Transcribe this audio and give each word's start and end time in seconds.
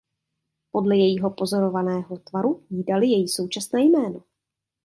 Podle 0.71 0.97
jejího 0.97 1.29
pozorovaného 1.31 2.17
tvaru 2.17 2.63
jí 2.69 2.83
dali 2.83 3.07
její 3.07 3.27
současné 3.27 3.81
jméno. 3.83 4.23